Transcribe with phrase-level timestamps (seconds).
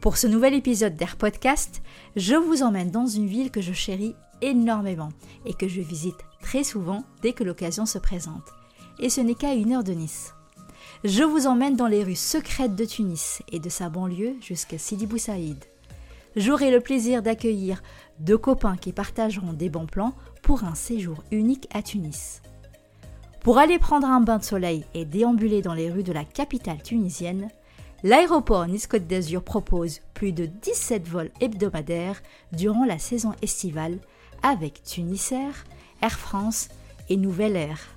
[0.00, 1.82] Pour ce nouvel épisode d'Air Podcast,
[2.14, 5.08] je vous emmène dans une ville que je chéris énormément
[5.44, 8.52] et que je visite très souvent dès que l'occasion se présente.
[9.00, 10.34] Et ce n'est qu'à une heure de Nice.
[11.04, 15.06] Je vous emmène dans les rues secrètes de Tunis et de sa banlieue jusqu'à Sidi
[15.06, 15.64] Bou Saïd.
[16.36, 17.82] J'aurai le plaisir d'accueillir
[18.20, 22.42] deux copains qui partageront des bons plans pour un séjour unique à Tunis.
[23.40, 26.82] Pour aller prendre un bain de soleil et déambuler dans les rues de la capitale
[26.82, 27.48] tunisienne,
[28.02, 33.98] L'aéroport Nice-Côte d'Azur propose plus de 17 vols hebdomadaires durant la saison estivale
[34.42, 35.64] avec Tunisair,
[36.02, 36.68] Air France
[37.08, 37.96] et Nouvelle Air.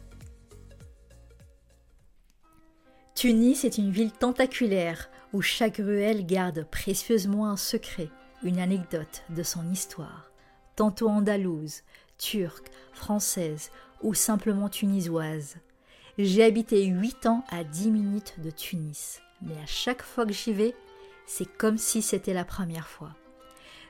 [3.14, 8.08] Tunis est une ville tentaculaire où chaque ruelle garde précieusement un secret,
[8.44, 10.32] une anecdote de son histoire,
[10.78, 11.82] tantôt andalouse,
[12.18, 13.70] turque, française
[14.02, 15.58] ou simplement tunisoise.
[16.18, 20.54] J'ai habité 8 ans à 10 minutes de Tunis mais à chaque fois que j'y
[20.54, 20.76] vais,
[21.26, 23.12] c'est comme si c'était la première fois.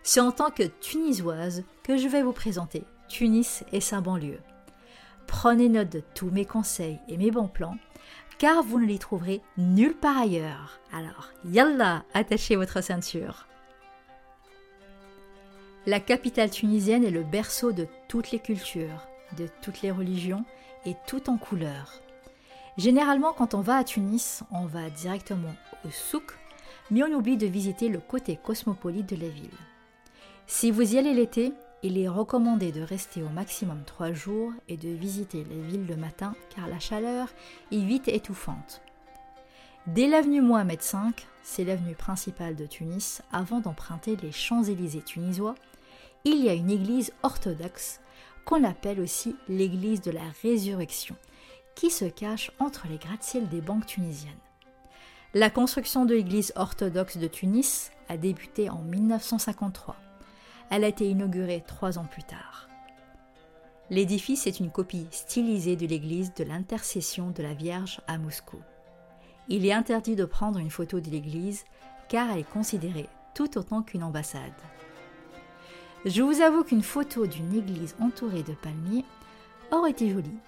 [0.04, 4.40] C'est en tant que tunisoise que je vais vous présenter Tunis et sa banlieue.
[5.28, 7.78] Prenez note de tous mes conseils et mes bons plans,
[8.38, 10.80] car vous ne les trouverez nulle part ailleurs.
[10.94, 13.48] Alors, yallah, attachez votre ceinture.
[15.86, 20.46] La capitale tunisienne est le berceau de toutes les cultures, de toutes les religions
[20.86, 22.02] et tout en couleurs.
[22.78, 25.54] Généralement, quand on va à Tunis, on va directement
[25.86, 26.38] au souk,
[26.92, 29.50] mais on oublie de visiter le côté cosmopolite de la ville.
[30.48, 31.54] Si vous y allez l'été,
[31.84, 35.96] il est recommandé de rester au maximum trois jours et de visiter la ville le
[35.96, 37.30] matin car la chaleur
[37.72, 38.82] est vite étouffante.
[39.88, 41.00] Dès l'avenue Mohamed V,
[41.42, 45.56] c'est l'avenue principale de Tunis, avant d'emprunter les Champs-Élysées tunisois,
[46.26, 48.02] il y a une église orthodoxe
[48.44, 51.16] qu'on appelle aussi l'église de la résurrection,
[51.80, 54.34] qui se cache entre les gratte-ciels des banques tunisiennes.
[55.34, 59.96] La construction de l'église orthodoxe de Tunis a débuté en 1953.
[60.72, 62.68] Elle a été inaugurée trois ans plus tard.
[63.90, 68.60] L'édifice est une copie stylisée de l'église de l'Intercession de la Vierge à Moscou.
[69.48, 71.64] Il est interdit de prendre une photo de l'église
[72.10, 74.52] car elle est considérée tout autant qu'une ambassade.
[76.04, 79.06] Je vous avoue qu'une photo d'une église entourée de palmiers
[79.72, 80.40] aurait été jolie,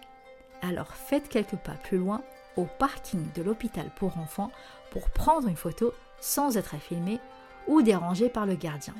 [0.61, 2.22] alors faites quelques pas plus loin
[2.57, 4.51] au parking de l'hôpital pour enfants
[4.91, 7.19] pour prendre une photo sans être filmé
[7.67, 8.95] ou dérangé par le gardien.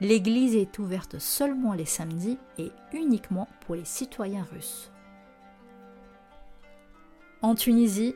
[0.00, 4.92] L'église est ouverte seulement les samedis et uniquement pour les citoyens russes.
[7.42, 8.14] En Tunisie,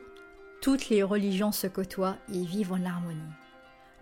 [0.61, 3.19] toutes les religions se côtoient et vivent en harmonie.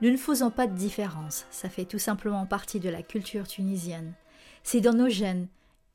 [0.02, 4.14] Nous ne faisons pas de différence, ça fait tout simplement partie de la culture tunisienne.
[4.64, 5.48] C'est dans nos gènes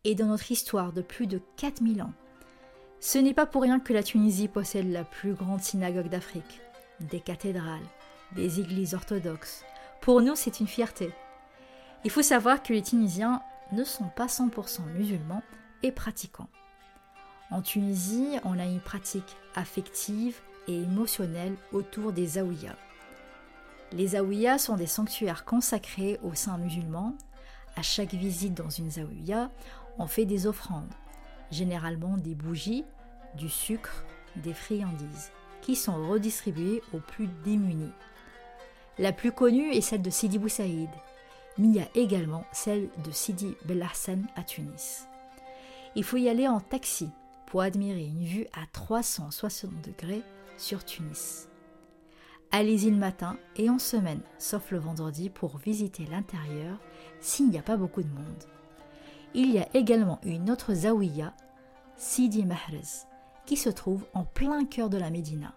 [0.05, 2.12] et dans notre histoire de plus de 4000 ans.
[3.09, 6.61] Ce n'est pas pour rien que la Tunisie possède la plus grande synagogue d'Afrique,
[6.99, 7.87] des cathédrales,
[8.34, 9.65] des églises orthodoxes.
[10.00, 11.12] Pour nous, c'est une fierté.
[12.03, 15.44] Il faut savoir que les Tunisiens ne sont pas 100% musulmans
[15.84, 16.49] et pratiquants.
[17.53, 22.75] En Tunisie, on a une pratique affective et émotionnelle autour des zaouïas.
[23.93, 27.15] Les zaouïas sont des sanctuaires consacrés aux saints musulmans.
[27.77, 29.53] À chaque visite dans une zaouïa,
[29.97, 30.93] on fait des offrandes
[31.50, 32.84] généralement des bougies,
[33.37, 34.05] du sucre,
[34.37, 35.33] des friandises,
[35.63, 37.93] qui sont redistribuées aux plus démunis.
[38.99, 40.91] La plus connue est celle de Sidi Bou Saïd,
[41.59, 45.07] mais il y a également celle de Sidi Belhassan à Tunis.
[45.95, 47.11] Il faut y aller en taxi
[47.47, 50.23] pour admirer une vue à 360 degrés
[50.59, 51.49] sur Tunis.
[52.53, 56.79] Allez-y le matin et en semaine, sauf le vendredi, pour visiter l'intérieur
[57.21, 58.44] s'il n'y a pas beaucoup de monde
[59.37, 61.35] il y a également une autre zawiya,
[61.97, 63.06] Sidi Mahrez,
[63.46, 65.54] qui se trouve en plein cœur de la Médina.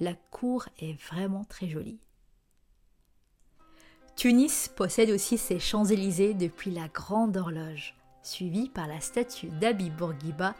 [0.00, 2.00] La cour est vraiment très jolie.
[4.16, 10.54] Tunis possède aussi ses Champs-Élysées depuis la Grande Horloge, suivie par la statue d'Abi Bourguiba,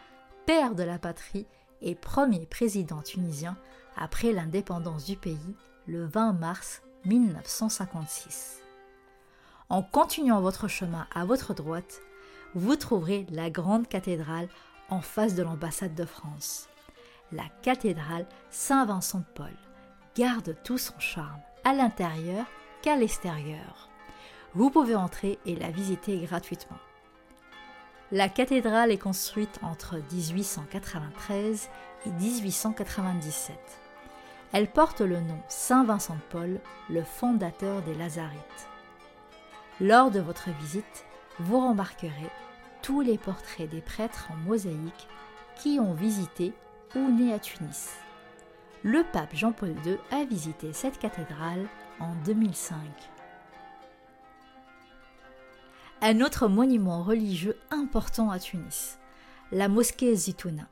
[0.44, 1.46] père de la patrie
[1.80, 3.56] et premier président tunisien
[3.96, 5.54] après l'indépendance du pays
[5.86, 8.60] le 20 mars 1956.
[9.68, 12.00] En continuant votre chemin à votre droite,
[12.54, 14.48] vous trouverez la grande cathédrale
[14.90, 16.69] en face de l'ambassade de France.
[17.32, 19.56] La cathédrale Saint-Vincent de Paul
[20.16, 22.46] garde tout son charme à l'intérieur
[22.82, 23.88] qu'à l'extérieur.
[24.54, 26.78] Vous pouvez entrer et la visiter gratuitement.
[28.12, 31.69] La cathédrale est construite entre 1893
[32.06, 33.56] et 1897.
[34.52, 38.69] Elle porte le nom Saint Vincent de Paul, le fondateur des Lazarites.
[39.81, 41.04] Lors de votre visite,
[41.40, 42.31] vous remarquerez
[42.84, 45.08] tous les portraits des prêtres en mosaïque
[45.56, 46.52] qui ont visité
[46.94, 47.94] ou né à Tunis.
[48.82, 51.66] Le pape Jean-Paul II a visité cette cathédrale
[51.98, 52.76] en 2005.
[56.02, 58.98] Un autre monument religieux important à Tunis,
[59.50, 60.69] la mosquée Zitouna,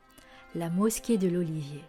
[0.54, 1.82] la mosquée de l'Olivier.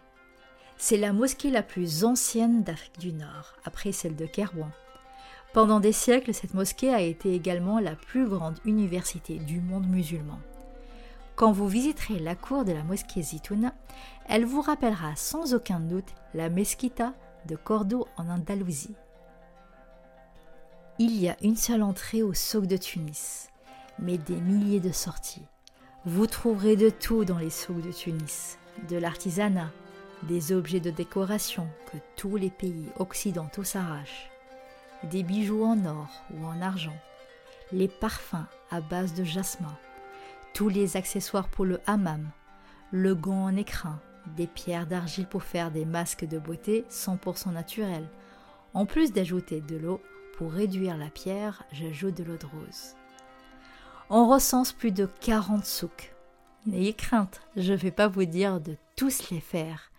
[0.78, 4.70] C'est la mosquée la plus ancienne d'Afrique du Nord, après celle de Kerouan.
[5.54, 10.40] Pendant des siècles, cette mosquée a été également la plus grande université du monde musulman.
[11.36, 13.72] Quand vous visiterez la cour de la mosquée Zitouna,
[14.28, 17.14] elle vous rappellera sans aucun doute la mesquita
[17.46, 18.96] de Cordoue en Andalousie.
[20.98, 23.48] Il y a une seule entrée au souk de Tunis,
[24.00, 25.46] mais des milliers de sorties.
[26.04, 28.58] Vous trouverez de tout dans les souks de Tunis,
[28.88, 29.70] de l'artisanat,
[30.24, 34.30] des objets de décoration que tous les pays occidentaux s'arrachent,
[35.02, 36.96] des bijoux en or ou en argent,
[37.72, 39.76] les parfums à base de jasmin,
[40.54, 42.30] tous les accessoires pour le hammam,
[42.90, 44.00] le gant en écrin,
[44.36, 48.08] des pierres d'argile pour faire des masques de beauté 100% naturels.
[48.72, 50.00] En plus d'ajouter de l'eau,
[50.36, 52.94] pour réduire la pierre, j'ajoute de l'eau de rose.
[54.10, 56.14] On recense plus de 40 souks.
[56.66, 59.90] N'ayez crainte, je ne vais pas vous dire de tous les faire,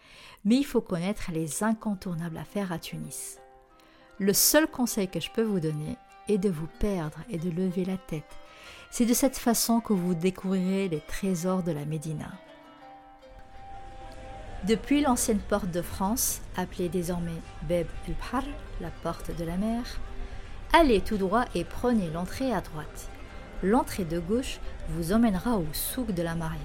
[0.43, 3.39] mais il faut connaître les incontournables à faire à Tunis.
[4.17, 5.97] Le seul conseil que je peux vous donner
[6.29, 8.23] est de vous perdre et de lever la tête.
[8.89, 12.31] C'est de cette façon que vous découvrirez les trésors de la Médina.
[14.65, 18.45] Depuis l'ancienne porte de France, appelée désormais Beb el-Bahar,
[18.79, 19.83] la porte de la mer,
[20.71, 23.09] allez tout droit et prenez l'entrée à droite.
[23.63, 24.59] L'entrée de gauche
[24.91, 26.61] vous emmènera au souk de la mariée.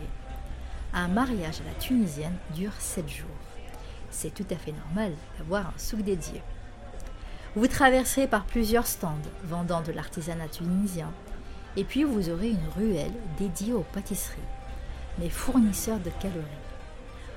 [0.94, 3.26] Un mariage à la tunisienne dure 7 jours.
[4.11, 6.43] C'est tout à fait normal d'avoir un souk dédié.
[7.56, 9.11] Vous traverserez par plusieurs stands
[9.44, 11.11] vendant de l'artisanat tunisien,
[11.76, 14.38] et puis vous aurez une ruelle dédiée aux pâtisseries,
[15.19, 16.47] les fournisseurs de calories.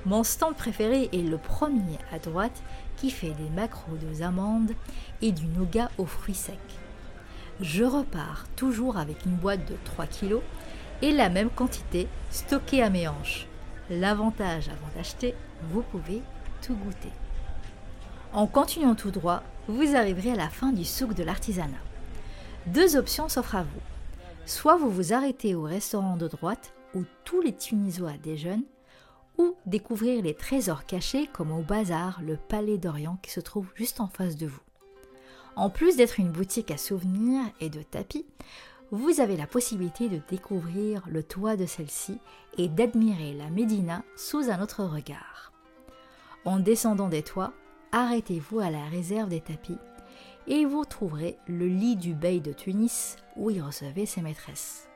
[0.06, 2.62] Mon stand préféré est le premier à droite
[2.96, 4.72] qui fait des macros aux amandes
[5.20, 6.58] et du nougat aux fruits secs.
[7.60, 10.36] Je repars toujours avec une boîte de 3 kg
[11.02, 13.46] et la même quantité stockée à mes hanches.
[13.90, 15.34] L'avantage avant d'acheter,
[15.70, 16.22] vous pouvez
[16.62, 17.12] tout goûter.
[18.32, 21.82] En continuant tout droit, vous arriverez à la fin du souk de l'artisanat.
[22.66, 23.80] Deux options s'offrent à vous.
[24.46, 28.64] Soit vous vous arrêtez au restaurant de droite où tous les Tunisois déjeunent,
[29.38, 34.00] ou découvrir les trésors cachés comme au bazar le Palais d'Orient qui se trouve juste
[34.00, 34.60] en face de vous.
[35.56, 38.26] En plus d'être une boutique à souvenirs et de tapis,
[38.90, 42.18] vous avez la possibilité de découvrir le toit de celle-ci
[42.58, 45.52] et d'admirer la Médina sous un autre regard.
[46.44, 47.52] En descendant des toits,
[47.94, 49.78] arrêtez-vous à la réserve des tapis
[50.48, 54.88] et vous trouverez le lit du bey de Tunis où il recevait ses maîtresses.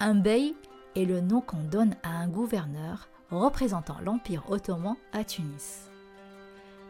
[0.00, 0.54] Un bey
[0.96, 5.88] est le nom qu'on donne à un gouverneur représentant l'Empire ottoman à Tunis.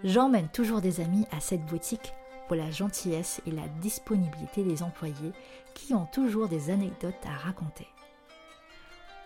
[0.03, 2.15] J'emmène toujours des amis à cette boutique
[2.47, 5.33] pour la gentillesse et la disponibilité des employés
[5.75, 7.87] qui ont toujours des anecdotes à raconter.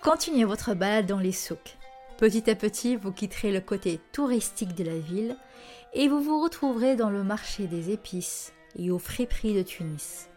[0.02, 1.76] Continuez votre balade dans les souks.
[2.20, 5.38] Petit à petit, vous quitterez le côté touristique de la ville
[5.94, 10.28] et vous vous retrouverez dans le marché des épices et aux friperies de Tunis.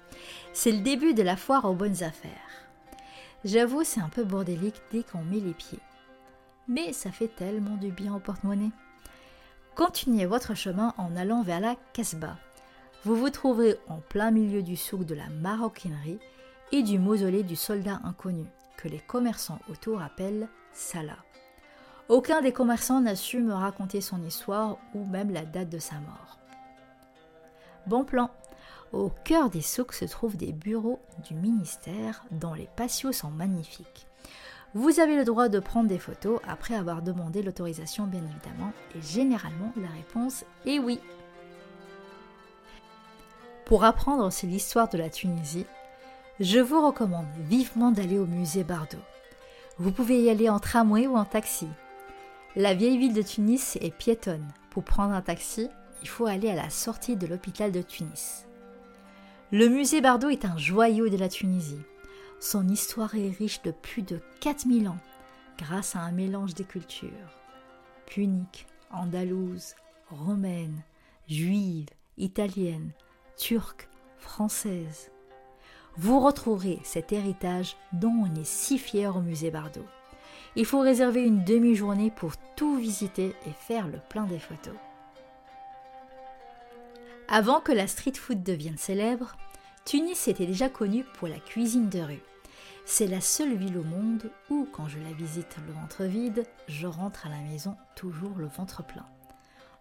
[0.53, 2.31] C'est le début de la foire aux bonnes affaires.
[3.43, 5.81] J'avoue, c'est un peu bordélique dès qu'on met les pieds.
[6.69, 8.71] Mais ça fait tellement du bien au porte-monnaie.
[9.75, 12.37] Continuez votre chemin en allant vers la Casbah.
[13.03, 16.19] Vous vous trouverez en plein milieu du souk de la maroquinerie
[16.71, 18.45] et du mausolée du soldat inconnu,
[18.77, 21.17] que les commerçants autour appellent Salah.
[22.09, 25.95] Aucun des commerçants n'a su me raconter son histoire ou même la date de sa
[25.95, 26.37] mort.
[27.87, 28.29] Bon plan.
[28.91, 34.05] Au cœur des souks se trouvent des bureaux du ministère dont les patios sont magnifiques.
[34.75, 39.01] Vous avez le droit de prendre des photos après avoir demandé l'autorisation bien évidemment et
[39.01, 40.99] généralement la réponse est oui.
[43.65, 45.65] Pour apprendre sur l'histoire de la Tunisie,
[46.39, 48.97] je vous recommande vivement d'aller au musée Bardot.
[49.77, 51.67] Vous pouvez y aller en tramway ou en taxi.
[52.55, 54.47] La vieille ville de Tunis est piétonne.
[54.69, 55.69] Pour prendre un taxi,
[56.03, 58.45] il faut aller à la sortie de l'hôpital de Tunis.
[59.51, 61.81] Le musée Bardot est un joyau de la Tunisie.
[62.39, 64.99] Son histoire est riche de plus de 4000 ans
[65.57, 67.09] grâce à un mélange des cultures.
[68.05, 69.73] Punique, andalouse,
[70.11, 70.83] romaine,
[71.27, 72.91] juive, italienne,
[73.35, 75.09] turque, française,
[75.97, 79.85] vous retrouverez cet héritage dont on est si fier au musée Bardot.
[80.55, 84.75] Il faut réserver une demi-journée pour tout visiter et faire le plein des photos.
[87.27, 89.35] Avant que la street food devienne célèbre,
[89.85, 92.21] Tunis était déjà connue pour la cuisine de rue.
[92.85, 96.85] C'est la seule ville au monde où, quand je la visite le ventre vide, je
[96.85, 99.07] rentre à la maison toujours le ventre plein.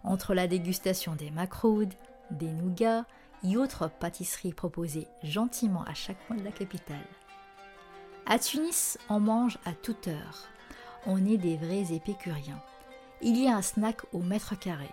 [0.03, 1.93] Entre la dégustation des macroudes,
[2.31, 3.05] des nougats
[3.43, 7.05] et autres pâtisseries proposées gentiment à chaque coin de la capitale.
[8.25, 10.49] À Tunis, on mange à toute heure.
[11.05, 12.61] On est des vrais épicuriens.
[13.21, 14.89] Il y a un snack au mètre carré.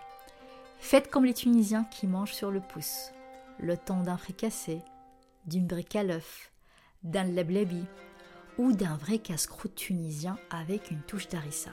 [0.78, 3.12] Faites comme les Tunisiens qui mangent sur le pouce.
[3.58, 4.80] Le temps d'un fricassé,
[5.46, 6.50] d'une brique à l'œuf,
[7.04, 7.84] d'un leblebi
[8.58, 11.70] ou d'un vrai casse-croûte tunisien avec une touche d'harissa.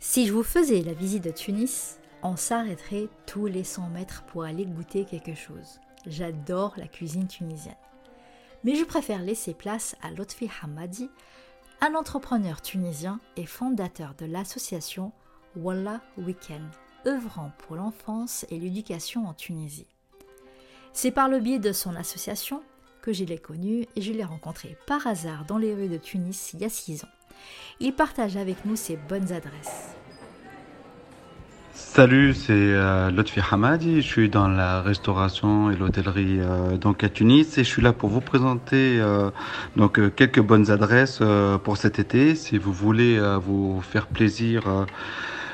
[0.00, 4.44] Si je vous faisais la visite de Tunis, on s'arrêterait tous les 100 mètres pour
[4.44, 5.80] aller goûter quelque chose.
[6.06, 7.74] J'adore la cuisine tunisienne.
[8.64, 11.10] Mais je préfère laisser place à Lotfi Hamadi,
[11.80, 15.12] un entrepreneur tunisien et fondateur de l'association
[15.56, 16.68] Wallah Weekend,
[17.06, 19.86] œuvrant pour l'enfance et l'éducation en Tunisie.
[20.92, 22.62] C'est par le biais de son association
[23.00, 26.52] que je l'ai connu et je l'ai rencontré par hasard dans les rues de Tunis
[26.52, 27.08] il y a six ans.
[27.78, 29.97] Il partage avec nous ses bonnes adresses.
[31.80, 34.02] Salut, c'est euh, Lotfi Hamadi.
[34.02, 37.92] Je suis dans la restauration et l'hôtellerie euh, donc à Tunis et je suis là
[37.92, 39.30] pour vous présenter euh,
[39.76, 41.22] donc quelques bonnes adresses
[41.62, 42.34] pour cet été.
[42.34, 44.62] Si vous voulez vous faire plaisir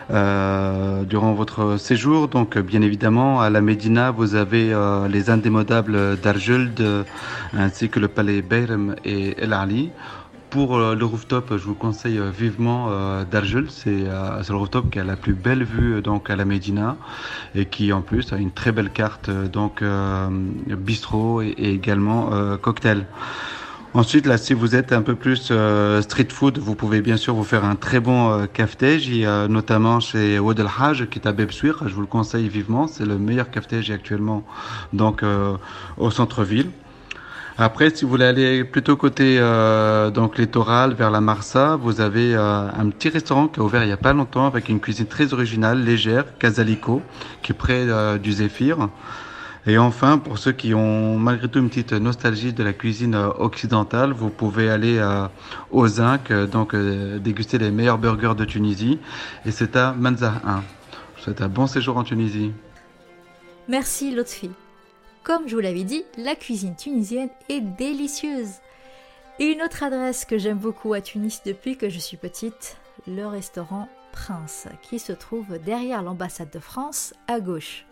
[0.08, 4.74] durant votre séjour, donc bien évidemment à la Médina, vous avez
[5.10, 7.04] les indémodables d'Arjuld
[7.52, 9.90] ainsi que le palais Beyrem et El Ali.
[10.54, 13.72] Pour euh, le rooftop, je vous conseille euh, vivement euh, Darjul.
[13.72, 16.96] C'est le rooftop qui a la plus belle vue donc à la Médina
[17.56, 19.82] et qui en plus a une très belle carte donc
[20.68, 23.04] bistrot et, également cocktail.
[23.94, 25.52] Ensuite, là, si vous êtes un peu plus
[26.02, 30.60] street food, vous pouvez bien sûr vous faire un très bon euh, notamment chez Wad
[30.60, 31.82] El Haj, qui est à Bebsouir.
[31.88, 32.86] Je vous le conseille vivement.
[32.86, 34.44] C'est le meilleur cafetage actuellement
[34.92, 35.24] donc
[35.96, 36.70] au centre-ville.
[37.56, 42.34] Après, si vous voulez aller plutôt côté euh, donc littoral vers la Marsa, vous avez
[42.34, 45.06] euh, un petit restaurant qui a ouvert il y a pas longtemps avec une cuisine
[45.06, 47.00] très originale, légère, Casalico,
[47.42, 48.88] qui est près euh, du Zéphyr.
[49.68, 53.28] Et enfin, pour ceux qui ont malgré tout une petite nostalgie de la cuisine euh,
[53.38, 55.00] occidentale, vous pouvez aller
[55.70, 58.98] au Zinc, donc déguster les meilleurs burgers de Tunisie.
[59.46, 60.62] Et c'est à Manzah 1.
[61.24, 62.50] C'est un bon séjour en Tunisie.
[63.68, 64.50] Merci Lotfi.
[65.24, 68.60] Comme je vous l'avais dit, la cuisine tunisienne est délicieuse.
[69.38, 72.76] Et une autre adresse que j'aime beaucoup à Tunis depuis que je suis petite,
[73.06, 77.86] le restaurant Prince, qui se trouve derrière l'ambassade de France à gauche.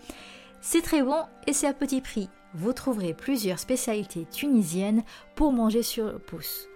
[0.60, 2.28] C'est très bon et c'est à petit prix.
[2.52, 5.02] Vous trouverez plusieurs spécialités tunisiennes
[5.34, 6.68] pour manger sur le pouce.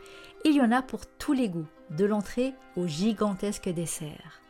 [0.47, 4.41] Il y en a pour tous les goûts, de l'entrée au gigantesque dessert.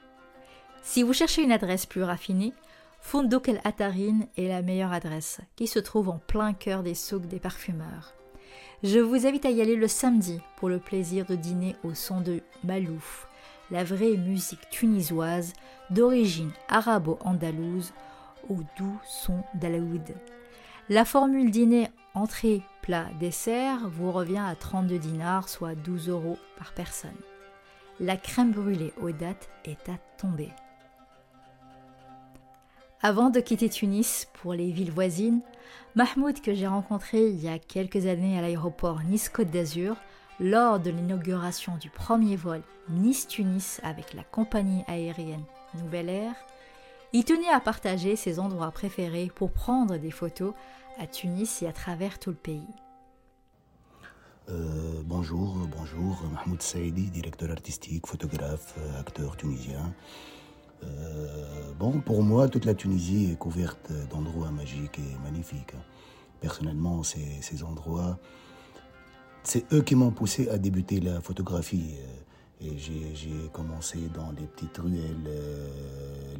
[0.84, 2.52] Si vous cherchez une adresse plus raffinée,
[3.08, 7.28] Fondouk El Atarin est la meilleure adresse, qui se trouve en plein cœur des souks
[7.28, 8.14] des parfumeurs.
[8.82, 12.20] Je vous invite à y aller le samedi pour le plaisir de dîner au son
[12.20, 13.28] de Malouf,
[13.70, 15.52] la vraie musique tunisoise
[15.90, 17.92] d'origine arabo-andalouse
[18.48, 20.16] au doux son d'Alaoud.
[20.88, 26.72] La formule dîner entrée, plat, dessert vous revient à 32 dinars, soit 12 euros par
[26.72, 27.10] personne.
[28.00, 30.50] La crème brûlée aux dates est à tomber.
[33.08, 35.40] Avant de quitter Tunis pour les villes voisines,
[35.94, 39.94] Mahmoud, que j'ai rencontré il y a quelques années à l'aéroport Nice-Côte d'Azur,
[40.40, 45.44] lors de l'inauguration du premier vol Nice-Tunis avec la compagnie aérienne
[45.74, 46.34] Nouvelle Air,
[47.12, 50.52] il tenait à partager ses endroits préférés pour prendre des photos
[50.98, 52.66] à Tunis et à travers tout le pays.
[54.48, 59.94] Euh, bonjour, bonjour, Mahmoud Saïdi, directeur artistique, photographe, euh, acteur tunisien.
[60.84, 65.74] Euh, bon, pour moi, toute la Tunisie est couverte d'endroits magiques et magnifiques.
[66.40, 68.18] Personnellement, ces, ces endroits,
[69.42, 71.94] c'est eux qui m'ont poussé à débuter la photographie.
[71.98, 75.68] Euh, et j'ai commencé dans les petites ruelles, euh,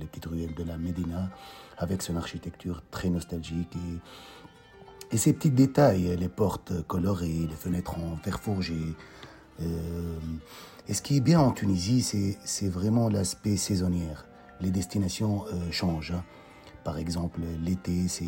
[0.01, 1.31] les petites ruelles de la Médina,
[1.77, 7.99] avec son architecture très nostalgique et, et ces petits détails, les portes colorées, les fenêtres
[7.99, 8.97] en fer forgé.
[10.89, 14.25] Et ce qui est bien en Tunisie, c'est vraiment l'aspect saisonnière.
[14.61, 16.13] Les destinations euh, changent.
[16.13, 16.25] Hein.
[16.85, 18.25] Par exemple, l'été, c'est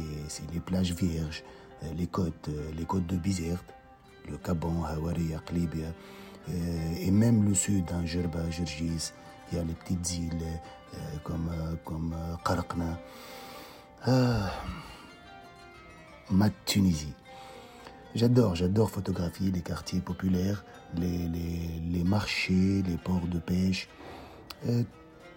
[0.52, 1.44] les plages vierges,
[1.84, 3.64] euh, les côtes, euh, les côtes de Bizerte,
[4.28, 5.88] le Kaban, Hawari, Aklibia,
[7.00, 9.12] et même le sud, hein, Jerba, Jergis.
[9.52, 10.60] Il y a les petites îles
[11.22, 11.50] comme,
[11.84, 12.14] comme
[14.06, 14.50] Ah,
[16.30, 17.12] ma Tunisie.
[18.14, 20.64] J'adore, j'adore photographier les quartiers populaires,
[20.96, 21.28] les,
[21.92, 23.88] les, marchés, les ports de pêche.
[24.66, 24.82] Euh,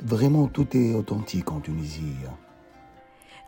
[0.04, 2.16] vraiment, tout est authentique en Tunisie.
[2.28, 2.38] Hein.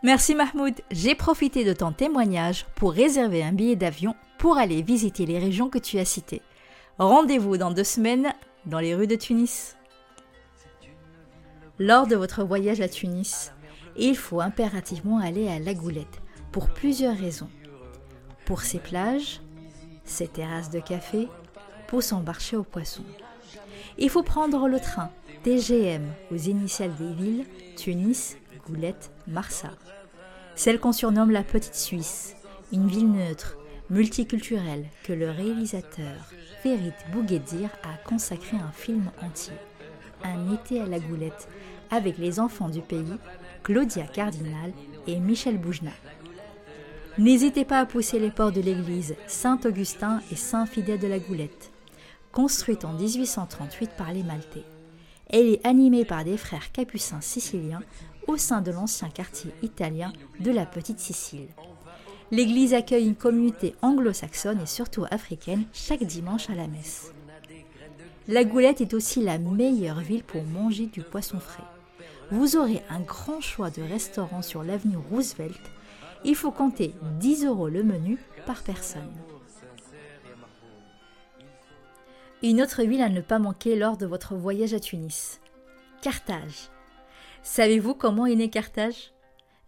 [0.02, 0.74] Merci Mahmoud.
[0.90, 5.70] J'ai profité de ton témoignage pour réserver un billet d'avion pour aller visiter les régions
[5.70, 6.42] que tu as citées.
[6.98, 8.34] Rendez-vous dans deux semaines
[8.66, 9.76] dans les rues de Tunis.
[11.78, 13.52] Lors de votre voyage à Tunis,
[13.96, 16.20] il faut impérativement aller à La Goulette
[16.52, 17.48] pour plusieurs raisons.
[18.44, 19.40] Pour ses plages,
[20.04, 21.28] ses terrasses de café,
[21.86, 23.04] pour s'embarcher aux poissons.
[23.98, 25.10] Il faut prendre le train
[25.44, 27.44] TGM aux initiales des villes
[27.76, 28.36] Tunis,
[28.66, 29.70] Goulette, Marsa.
[30.56, 32.36] Celle qu'on surnomme la Petite Suisse,
[32.72, 33.56] une ville neutre,
[33.90, 36.14] multiculturelle que le réalisateur
[36.62, 39.54] Ferit Bouguedir a consacré un film entier.
[40.22, 41.48] Un été à la Goulette
[41.90, 43.18] avec les enfants du pays,
[43.62, 44.72] Claudia Cardinal
[45.06, 45.90] et Michel Boujna.
[47.16, 51.70] N'hésitez pas à pousser les portes de l'église Saint-Augustin et Saint-Fidèle de la Goulette,
[52.32, 54.64] construite en 1838 par les Maltais.
[55.30, 57.82] Elle est animée par des frères capucins siciliens
[58.26, 61.46] au sein de l'ancien quartier italien de la Petite Sicile.
[62.32, 67.12] L'église accueille une communauté anglo-saxonne et surtout africaine chaque dimanche à la messe.
[68.26, 71.62] La Goulette est aussi la meilleure ville pour manger du poisson frais.
[72.32, 75.60] Vous aurez un grand choix de restaurants sur l'avenue Roosevelt.
[76.24, 79.12] Il faut compter 10 euros le menu par personne.
[82.42, 85.40] Une autre ville à ne pas manquer lors de votre voyage à Tunis.
[86.02, 86.70] Carthage.
[87.42, 89.12] Savez-vous comment est né Carthage?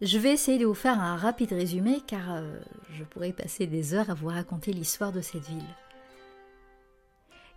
[0.01, 2.59] Je vais essayer de vous faire un rapide résumé car euh,
[2.93, 5.63] je pourrais passer des heures à vous raconter l'histoire de cette ville.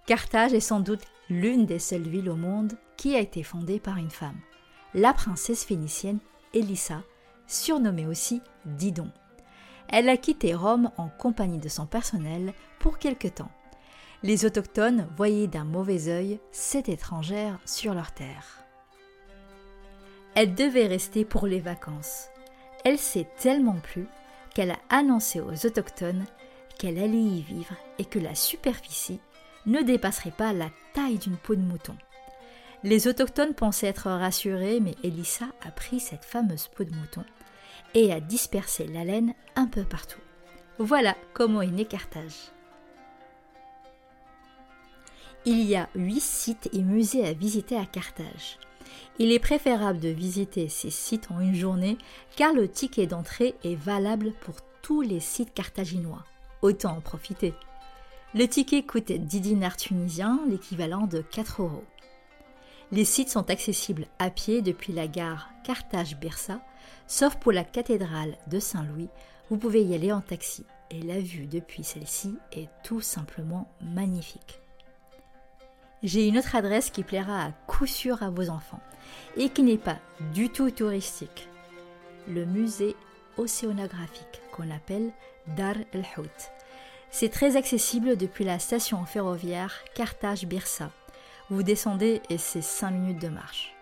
[0.07, 3.99] Carthage est sans doute l'une des seules villes au monde qui a été fondée par
[3.99, 4.41] une femme,
[4.95, 6.19] la princesse phénicienne
[6.55, 7.03] Elissa,
[7.51, 9.11] surnommée aussi Didon.
[9.89, 13.51] Elle a quitté Rome en compagnie de son personnel pour quelque temps.
[14.23, 18.65] Les autochtones voyaient d'un mauvais œil cette étrangère sur leur terre.
[20.35, 22.29] Elle devait rester pour les vacances.
[22.85, 24.07] Elle s'est tellement plu
[24.55, 26.25] qu'elle a annoncé aux autochtones
[26.79, 29.21] qu'elle allait y vivre et que la superficie
[29.67, 31.97] ne dépasserait pas la taille d'une peau de mouton.
[32.83, 37.25] Les autochtones pensaient être rassurés, mais Elissa a pris cette fameuse peau de mouton
[37.95, 40.21] et a dispersé la laine un peu partout.
[40.79, 42.53] Voilà comment est né Carthage.
[45.45, 48.59] Il y a huit sites et musées à visiter à Carthage.
[49.19, 51.99] Il est préférable de visiter ces sites en une journée
[52.37, 56.25] car le ticket d'entrée est valable pour tous les sites carthaginois.
[56.63, 57.55] Autant en profiter.
[58.35, 61.85] Le ticket coûte 10 dinars tunisiens, l'équivalent de 4 euros.
[62.93, 66.61] Les sites sont accessibles à pied depuis la gare Carthage-Birsa,
[67.11, 69.09] sauf pour la cathédrale de Saint-Louis,
[69.51, 74.61] vous pouvez y aller en taxi et la vue depuis celle-ci est tout simplement magnifique.
[76.05, 78.81] J'ai une autre adresse qui plaira à coup sûr à vos enfants
[79.37, 79.99] et qui n'est pas
[80.33, 81.49] du tout touristique.
[82.29, 82.95] Le musée
[83.39, 85.11] océanographique qu'on appelle
[85.57, 86.31] Dar el Hout.
[87.11, 90.93] C'est très accessible depuis la station ferroviaire Carthage-Birsa.
[91.51, 93.75] Vous descendez et c'est 5 minutes de marche.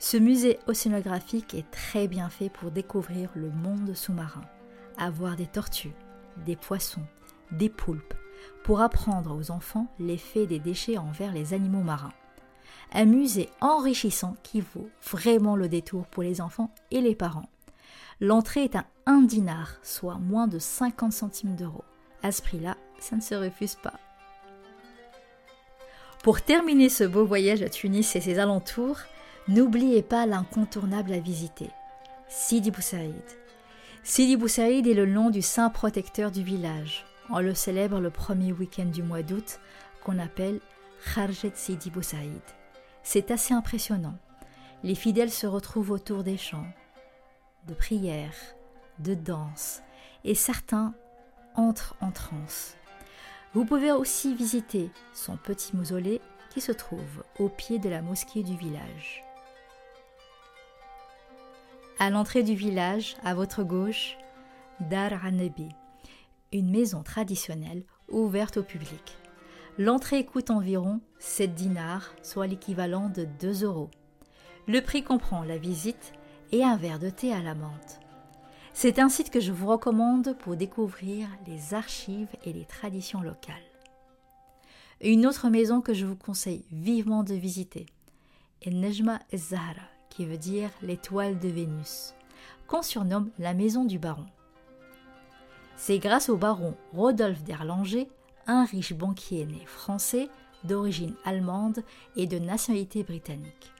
[0.00, 4.44] Ce musée océanographique est très bien fait pour découvrir le monde sous-marin,
[4.96, 5.94] avoir des tortues,
[6.46, 7.02] des poissons,
[7.50, 8.14] des poulpes,
[8.62, 12.12] pour apprendre aux enfants l'effet des déchets envers les animaux marins.
[12.92, 17.48] Un musée enrichissant qui vaut vraiment le détour pour les enfants et les parents.
[18.20, 21.84] L'entrée est à 1 dinar, soit moins de 50 centimes d'euros.
[22.22, 23.94] À ce prix-là, ça ne se refuse pas.
[26.22, 28.98] Pour terminer ce beau voyage à Tunis et ses alentours,
[29.48, 31.70] n'oubliez pas l'incontournable à visiter,
[32.28, 33.14] Sidi Bou Saïd.
[34.04, 37.06] Sidi Bou Saïd est le nom du saint protecteur du village.
[37.30, 39.60] On le célèbre le premier week-end du mois d'août,
[40.04, 40.60] qu'on appelle
[41.14, 42.42] Kharjet Sidi Bou Saïd.
[43.02, 44.18] C'est assez impressionnant.
[44.84, 46.68] Les fidèles se retrouvent autour des chants,
[47.66, 48.54] de prières,
[48.98, 49.82] de danses,
[50.24, 50.94] et certains
[51.54, 52.76] entrent en transe.
[53.54, 58.42] Vous pouvez aussi visiter son petit mausolée qui se trouve au pied de la mosquée
[58.42, 59.24] du village.
[62.00, 64.16] À l'entrée du village, à votre gauche,
[64.78, 65.68] Dar Hanebi,
[66.52, 69.16] une maison traditionnelle ouverte au public.
[69.78, 73.90] L'entrée coûte environ 7 dinars, soit l'équivalent de 2 euros.
[74.68, 76.12] Le prix comprend la visite
[76.52, 77.98] et un verre de thé à la menthe.
[78.72, 83.56] C'est un site que je vous recommande pour découvrir les archives et les traditions locales.
[85.00, 87.86] Une autre maison que je vous conseille vivement de visiter
[88.62, 92.14] est Nejma Zahra, qui veut dire l'étoile de Vénus,
[92.66, 94.26] qu'on surnomme la maison du baron.
[95.76, 98.08] C'est grâce au baron Rodolphe d'Erlanger,
[98.46, 100.28] un riche banquier né français,
[100.64, 101.84] d'origine allemande
[102.16, 103.72] et de nationalité britannique.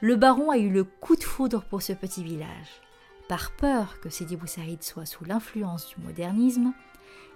[0.00, 2.80] Le baron a eu le coup de foudre pour ce petit village.
[3.28, 6.72] Par peur que Sidi Bou Saïd soit sous l'influence du modernisme,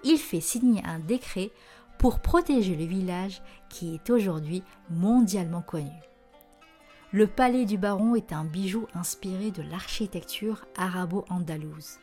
[0.05, 1.51] il fait signer un décret
[1.98, 5.90] pour protéger le village qui est aujourd'hui mondialement connu.
[7.14, 11.98] Le palais du baron est un bijou inspiré de l'architecture arabo-andalouse.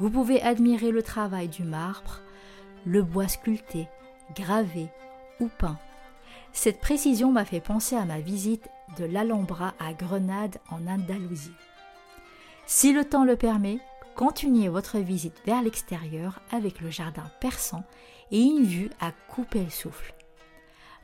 [0.00, 2.20] Vous pouvez admirer le travail du marbre,
[2.84, 3.86] le bois sculpté,
[4.34, 4.88] gravé
[5.38, 5.78] ou peint.
[6.52, 8.68] Cette précision m'a fait penser à ma visite
[8.98, 11.54] de l'Alhambra à Grenade en Andalousie.
[12.66, 13.78] Si le temps le permet,
[14.16, 17.84] continuez votre visite vers l'extérieur avec le jardin persan
[18.32, 20.12] et une vue à couper le souffle.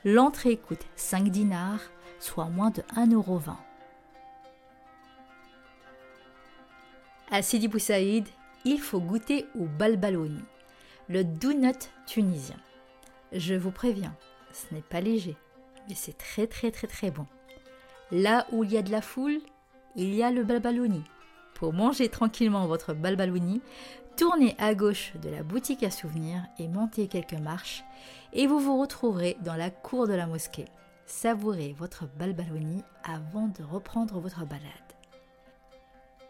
[0.05, 1.83] L'entrée coûte 5 dinars,
[2.21, 3.55] soit moins de 1,20€.
[7.33, 8.29] À Sidi Bou Saïd,
[8.65, 10.43] il faut goûter au balbaloni,
[11.09, 12.57] le donut tunisien.
[13.33, 14.15] Je vous préviens,
[14.53, 15.37] ce n'est pas léger,
[15.89, 17.27] mais c'est très très très très bon.
[18.11, 19.39] Là où il y a de la foule,
[19.97, 21.05] il y a le balbaloni.
[21.55, 23.61] Pour manger tranquillement votre balbaloni,
[24.17, 27.85] tournez à gauche de la boutique à souvenirs et montez quelques marches
[28.33, 30.67] et vous vous retrouverez dans la cour de la mosquée.
[31.13, 34.63] Savourez votre balbaloni avant de reprendre votre balade.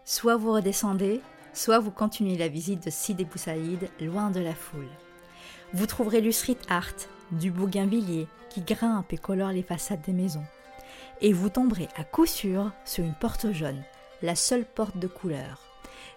[0.05, 1.21] Soit vous redescendez,
[1.53, 4.89] soit vous continuez la visite de Sidi Boussaïd loin de la foule.
[5.75, 6.33] Vous trouverez du
[6.71, 6.95] art,
[7.31, 10.47] du bougainvillier qui grimpe et colore les façades des maisons.
[11.21, 13.85] Et vous tomberez à coup sûr sur une porte jaune,
[14.23, 15.61] la seule porte de couleur.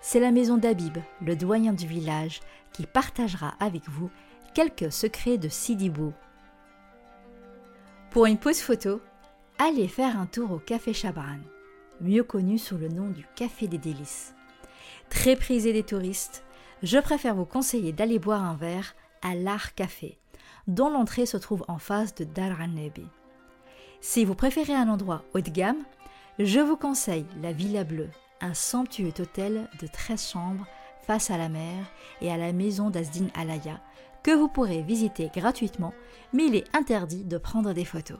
[0.01, 2.39] C'est la maison d'Abib, le doyen du village,
[2.71, 4.09] qui partagera avec vous
[4.55, 6.13] quelques secrets de Sidibou.
[8.13, 9.01] Pour une pause photo,
[9.57, 11.39] allez faire un tour au Café Chabran,
[11.99, 14.35] mieux connu sous le nom du Café des Délices.
[15.09, 16.43] Très prisé des touristes,
[16.83, 20.19] je préfère vous conseiller d'aller boire un verre à l'Art Café,
[20.67, 23.07] dont l'entrée se trouve en face de Dar Nebi.
[23.99, 25.83] Si vous préférez un endroit haut de gamme,
[26.37, 30.67] je vous conseille la Villa Bleue, un somptueux hôtel de 13 chambres
[31.07, 31.83] face à la mer
[32.21, 33.81] et à la maison d'Asdin Alaya,
[34.23, 35.93] que vous pourrez visiter gratuitement,
[36.31, 38.19] mais il est interdit de prendre des photos.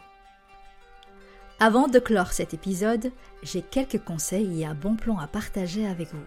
[1.59, 3.11] Avant de clore cet épisode,
[3.41, 6.25] j'ai quelques conseils et un bon plan à partager avec vous.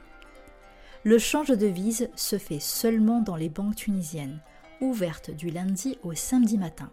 [1.04, 4.40] Le change de devise se fait seulement dans les banques tunisiennes,
[4.80, 6.90] ouvertes du lundi au samedi matin.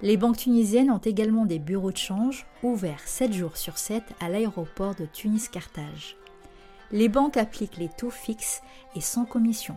[0.00, 4.28] Les banques tunisiennes ont également des bureaux de change ouverts 7 jours sur 7 à
[4.28, 6.16] l'aéroport de Tunis-Carthage.
[6.92, 8.62] Les banques appliquent les taux fixes
[8.94, 9.76] et sans commission.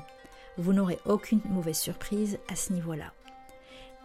[0.62, 3.13] Vous n'aurez aucune mauvaise surprise à ce niveau-là.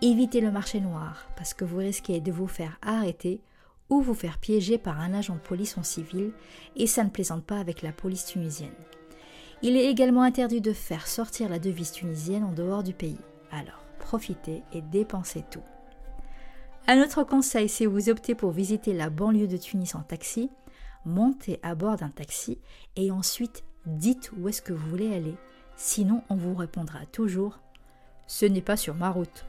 [0.01, 3.43] Évitez le marché noir parce que vous risquez de vous faire arrêter
[3.91, 6.33] ou vous faire piéger par un agent de police en civil
[6.75, 8.73] et ça ne plaisante pas avec la police tunisienne.
[9.61, 13.21] Il est également interdit de faire sortir la devise tunisienne en dehors du pays.
[13.51, 15.65] Alors profitez et dépensez tout.
[16.87, 20.49] Un autre conseil, si vous optez pour visiter la banlieue de Tunis en taxi,
[21.05, 22.59] montez à bord d'un taxi
[22.97, 25.35] et ensuite dites où est-ce que vous voulez aller.
[25.77, 27.59] Sinon, on vous répondra toujours
[28.27, 29.45] Ce n'est pas sur ma route.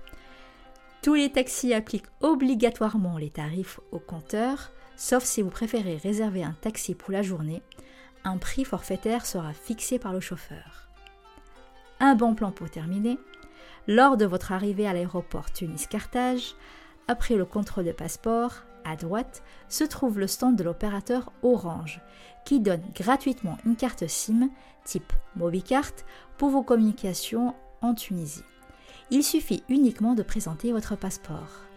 [1.01, 6.55] Tous les taxis appliquent obligatoirement les tarifs au compteur, sauf si vous préférez réserver un
[6.59, 7.61] taxi pour la journée.
[8.23, 10.89] Un prix forfaitaire sera fixé par le chauffeur.
[11.99, 13.17] Un bon plan pour terminer.
[13.87, 16.55] Lors de votre arrivée à l'aéroport Tunis-Carthage,
[17.07, 22.01] après le contrôle de passeport, à droite se trouve le stand de l'opérateur Orange,
[22.45, 24.49] qui donne gratuitement une carte SIM
[24.87, 25.93] type Movicart
[26.37, 28.43] pour vos communications en Tunisie.
[29.11, 31.67] Il suffit uniquement de présenter votre passeport.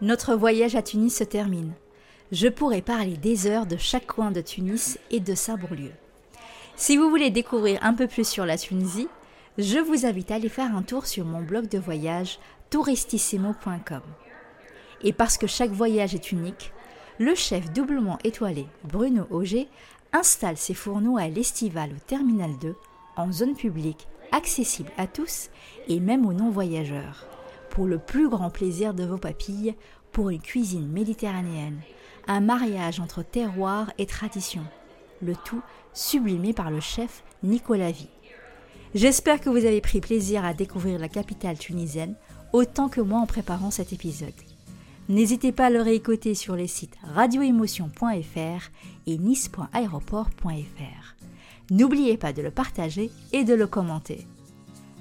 [0.00, 1.72] Notre voyage à Tunis se termine.
[2.30, 5.92] Je pourrais parler des heures de chaque coin de Tunis et de sa banlieue.
[6.80, 9.08] Si vous voulez découvrir un peu plus sur la Tunisie,
[9.58, 12.38] je vous invite à aller faire un tour sur mon blog de voyage
[12.70, 14.02] touristissimo.com.
[15.02, 16.72] Et parce que chaque voyage est unique,
[17.18, 19.66] le chef doublement étoilé Bruno Auger
[20.12, 22.76] installe ses fourneaux à l'Estival au Terminal 2,
[23.16, 25.50] en zone publique, accessible à tous
[25.88, 27.26] et même aux non-voyageurs
[27.70, 29.74] pour le plus grand plaisir de vos papilles,
[30.12, 31.80] pour une cuisine méditerranéenne,
[32.28, 34.62] un mariage entre terroir et tradition,
[35.22, 38.10] le tout sublimé par le chef Nicolas Vie.
[38.94, 42.14] J'espère que vous avez pris plaisir à découvrir la capitale tunisienne
[42.52, 44.32] autant que moi en préparant cet épisode.
[45.08, 48.70] N'hésitez pas à le réécouter sur les sites radioémotion.fr
[49.06, 51.16] et nice.aéroport.fr.
[51.70, 54.26] N'oubliez pas de le partager et de le commenter.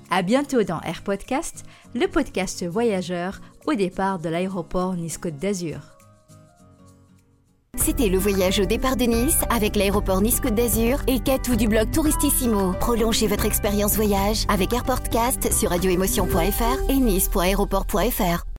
[0.09, 5.96] À bientôt dans Air Podcast, le podcast voyageur au départ de l'aéroport Nice-Côte d'Azur.
[7.87, 11.89] C'était le voyage au départ de Nice avec l'aéroport Nice-Côte d'Azur et Catou du blog
[11.89, 12.73] Touristissimo.
[12.81, 18.47] Prolongez votre expérience voyage avec AirPortcast sur radioémotion.fr et nice.aéroport.fr.